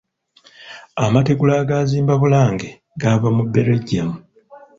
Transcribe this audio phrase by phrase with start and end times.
[1.05, 2.69] Amategula agaazimba Bulange
[3.01, 4.09] gaava mu Belgium